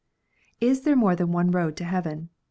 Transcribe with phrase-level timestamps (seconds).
[0.59, 2.29] Is there more than one road to heaven